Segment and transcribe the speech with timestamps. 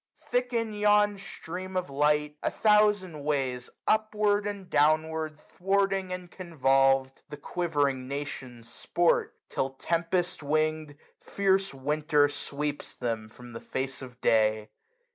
[0.17, 3.69] Thick in yon stream of light, a thousand ways.
[3.85, 7.21] Upward, and downward, thwarting, and convolved.
[7.29, 10.97] The quivering nations sport j till, tempest wing'd.
[11.19, 14.71] Fierce Winter sweeps them from the face of day.